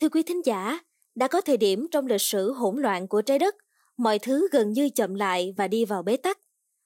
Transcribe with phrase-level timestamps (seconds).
[0.00, 0.78] Thưa quý thính giả,
[1.14, 3.56] đã có thời điểm trong lịch sử hỗn loạn của trái đất,
[3.96, 6.38] mọi thứ gần như chậm lại và đi vào bế tắc.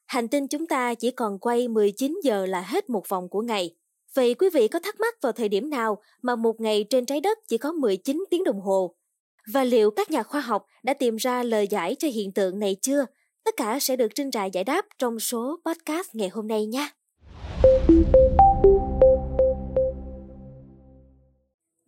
[0.06, 3.74] Hành tinh chúng ta chỉ còn quay 19 giờ là hết một vòng của ngày.
[4.14, 7.20] Vậy quý vị có thắc mắc vào thời điểm nào mà một ngày trên trái
[7.20, 8.94] đất chỉ có 19 tiếng đồng hồ?
[9.52, 12.76] Và liệu các nhà khoa học đã tìm ra lời giải cho hiện tượng này
[12.82, 13.06] chưa?
[13.44, 16.88] Tất cả sẽ được Trinh Trại giải đáp trong số podcast ngày hôm nay nha.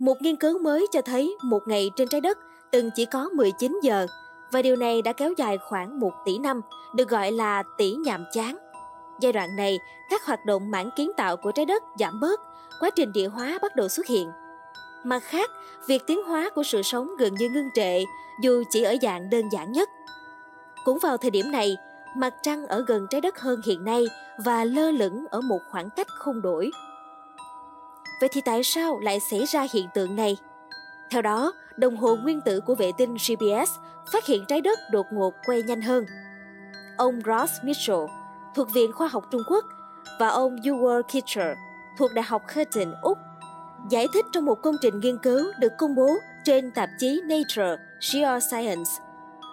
[0.06, 2.38] Một nghiên cứu mới cho thấy một ngày trên trái đất
[2.70, 4.06] từng chỉ có 19 giờ
[4.52, 6.60] và điều này đã kéo dài khoảng 1 tỷ năm,
[6.94, 8.56] được gọi là tỷ nhàm chán.
[9.20, 9.78] Giai đoạn này,
[10.10, 12.40] các hoạt động mảng kiến tạo của trái đất giảm bớt,
[12.80, 14.30] quá trình địa hóa bắt đầu xuất hiện.
[15.04, 15.50] Mặt khác,
[15.86, 18.04] việc tiến hóa của sự sống gần như ngưng trệ,
[18.42, 19.88] dù chỉ ở dạng đơn giản nhất.
[20.84, 21.76] Cũng vào thời điểm này,
[22.16, 24.06] mặt trăng ở gần trái đất hơn hiện nay
[24.44, 26.70] và lơ lửng ở một khoảng cách không đổi.
[28.20, 30.36] Vậy thì tại sao lại xảy ra hiện tượng này?
[31.10, 33.70] Theo đó, đồng hồ nguyên tử của vệ tinh GPS
[34.12, 36.04] phát hiện trái đất đột ngột quay nhanh hơn.
[36.96, 38.00] Ông Ross Mitchell
[38.54, 39.64] thuộc Viện Khoa học Trung Quốc
[40.20, 41.58] và ông Ewell Kitcher
[41.98, 43.18] thuộc Đại học Curtin, Úc
[43.90, 47.76] giải thích trong một công trình nghiên cứu được công bố trên tạp chí Nature
[48.12, 48.90] Geoscience.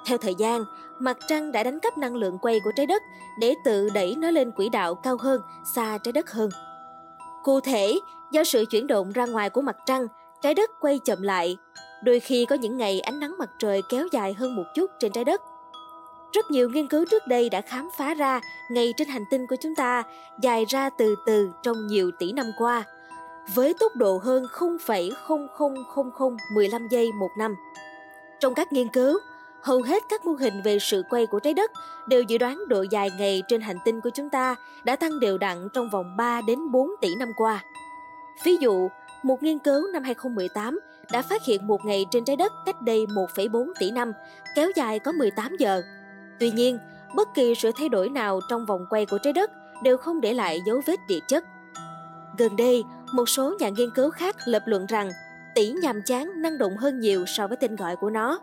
[0.05, 0.63] Theo thời gian,
[0.99, 3.01] mặt trăng đã đánh cắp năng lượng quay của trái đất
[3.39, 5.41] để tự đẩy nó lên quỹ đạo cao hơn,
[5.75, 6.49] xa trái đất hơn.
[7.43, 7.99] Cụ thể,
[8.31, 10.07] do sự chuyển động ra ngoài của mặt trăng,
[10.41, 11.57] trái đất quay chậm lại.
[12.03, 15.11] Đôi khi có những ngày ánh nắng mặt trời kéo dài hơn một chút trên
[15.11, 15.41] trái đất.
[16.33, 19.55] Rất nhiều nghiên cứu trước đây đã khám phá ra ngày trên hành tinh của
[19.55, 20.03] chúng ta
[20.41, 22.83] dài ra từ từ trong nhiều tỷ năm qua,
[23.55, 27.55] với tốc độ hơn 0,000015 giây một năm.
[28.39, 29.19] Trong các nghiên cứu,
[29.63, 31.71] hầu hết các mô hình về sự quay của trái đất
[32.07, 35.37] đều dự đoán độ dài ngày trên hành tinh của chúng ta đã tăng đều
[35.37, 37.63] đặn trong vòng 3 đến 4 tỷ năm qua.
[38.43, 38.89] Ví dụ,
[39.23, 40.79] một nghiên cứu năm 2018
[41.11, 44.11] đã phát hiện một ngày trên trái đất cách đây 1,4 tỷ năm,
[44.55, 45.81] kéo dài có 18 giờ.
[46.39, 46.79] Tuy nhiên,
[47.15, 49.51] bất kỳ sự thay đổi nào trong vòng quay của trái đất
[49.83, 51.45] đều không để lại dấu vết địa chất.
[52.37, 55.11] Gần đây, một số nhà nghiên cứu khác lập luận rằng
[55.55, 58.39] tỷ nhàm chán năng động hơn nhiều so với tên gọi của nó.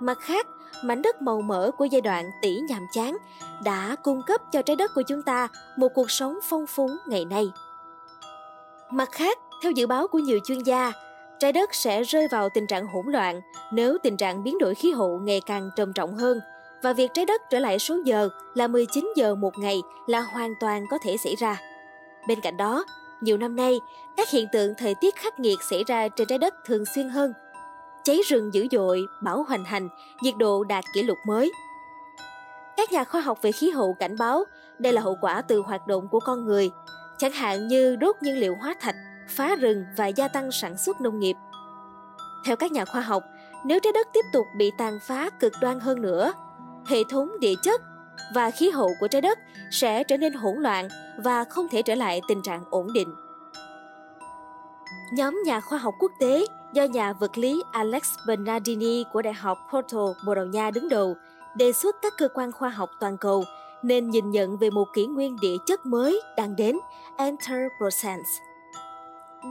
[0.00, 0.46] Mặt khác,
[0.84, 3.16] mảnh đất màu mỡ của giai đoạn tỷ nhàm chán
[3.64, 7.24] đã cung cấp cho trái đất của chúng ta một cuộc sống phong phú ngày
[7.24, 7.50] nay.
[8.90, 10.92] Mặt khác, theo dự báo của nhiều chuyên gia,
[11.38, 13.40] trái đất sẽ rơi vào tình trạng hỗn loạn
[13.72, 16.40] nếu tình trạng biến đổi khí hậu ngày càng trầm trọng hơn
[16.82, 20.54] và việc trái đất trở lại số giờ là 19 giờ một ngày là hoàn
[20.60, 21.60] toàn có thể xảy ra.
[22.28, 22.84] Bên cạnh đó,
[23.20, 23.80] nhiều năm nay,
[24.16, 27.32] các hiện tượng thời tiết khắc nghiệt xảy ra trên trái đất thường xuyên hơn.
[28.04, 29.88] Cháy rừng dữ dội, bão hoành hành,
[30.22, 31.52] nhiệt độ đạt kỷ lục mới.
[32.76, 34.44] Các nhà khoa học về khí hậu cảnh báo
[34.78, 36.70] đây là hậu quả từ hoạt động của con người,
[37.18, 38.94] chẳng hạn như đốt nhiên liệu hóa thạch,
[39.28, 41.36] phá rừng và gia tăng sản xuất nông nghiệp.
[42.44, 43.22] Theo các nhà khoa học,
[43.64, 46.32] nếu trái đất tiếp tục bị tàn phá cực đoan hơn nữa,
[46.86, 47.80] hệ thống địa chất
[48.34, 49.38] và khí hậu của trái đất
[49.70, 50.88] sẽ trở nên hỗn loạn
[51.24, 53.14] và không thể trở lại tình trạng ổn định.
[55.12, 59.58] Nhóm nhà khoa học quốc tế do nhà vật lý Alex Bernardini của Đại học
[59.72, 61.16] Porto, Bồ Đào Nha đứng đầu
[61.54, 63.44] đề xuất các cơ quan khoa học toàn cầu
[63.82, 66.76] nên nhìn nhận về một kỷ nguyên địa chất mới đang đến,
[67.16, 68.22] Anthropocene.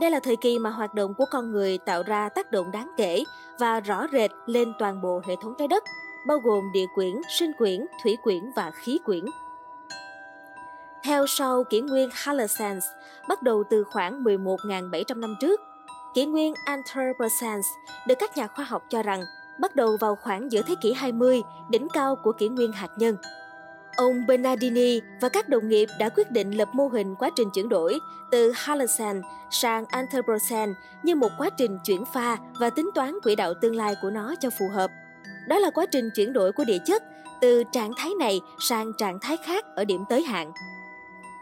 [0.00, 2.90] Đây là thời kỳ mà hoạt động của con người tạo ra tác động đáng
[2.96, 3.24] kể
[3.58, 5.84] và rõ rệt lên toàn bộ hệ thống trái đất,
[6.26, 9.24] bao gồm địa quyển, sinh quyển, thủy quyển và khí quyển.
[11.04, 12.80] Theo sau kỷ nguyên Holocene,
[13.28, 15.60] bắt đầu từ khoảng 11.700 năm trước,
[16.14, 17.62] kỷ nguyên Anthropocene
[18.06, 19.24] được các nhà khoa học cho rằng
[19.60, 23.16] bắt đầu vào khoảng giữa thế kỷ 20, đỉnh cao của kỷ nguyên hạt nhân.
[23.96, 27.68] Ông Bernardini và các đồng nghiệp đã quyết định lập mô hình quá trình chuyển
[27.68, 27.98] đổi
[28.30, 29.20] từ Holocene
[29.50, 30.72] sang Anthropocene
[31.02, 34.34] như một quá trình chuyển pha và tính toán quỹ đạo tương lai của nó
[34.40, 34.90] cho phù hợp.
[35.48, 37.02] Đó là quá trình chuyển đổi của địa chất
[37.40, 40.52] từ trạng thái này sang trạng thái khác ở điểm tới hạn.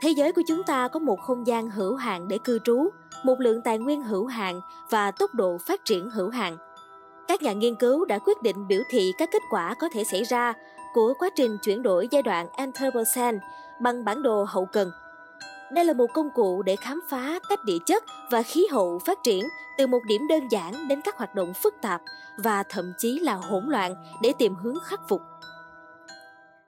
[0.00, 2.88] Thế giới của chúng ta có một không gian hữu hạn để cư trú,
[3.24, 4.60] một lượng tài nguyên hữu hạn
[4.90, 6.56] và tốc độ phát triển hữu hạn.
[7.28, 10.24] Các nhà nghiên cứu đã quyết định biểu thị các kết quả có thể xảy
[10.24, 10.54] ra
[10.94, 13.38] của quá trình chuyển đổi giai đoạn Anthropocene
[13.80, 14.90] bằng bản đồ hậu cần.
[15.72, 19.18] Đây là một công cụ để khám phá cách địa chất và khí hậu phát
[19.22, 19.44] triển
[19.78, 22.02] từ một điểm đơn giản đến các hoạt động phức tạp
[22.38, 25.22] và thậm chí là hỗn loạn để tìm hướng khắc phục.